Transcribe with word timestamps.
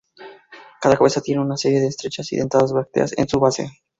Cada 0.81 0.97
cabeza 0.97 1.21
tiene 1.21 1.41
una 1.41 1.57
serie 1.57 1.79
de 1.79 1.85
estrechas 1.85 2.31
y 2.33 2.37
dentadas 2.37 2.73
brácteas 2.73 3.15
en 3.19 3.29
su 3.29 3.39
base. 3.39 3.69